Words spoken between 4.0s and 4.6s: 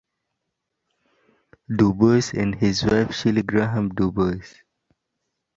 Bois.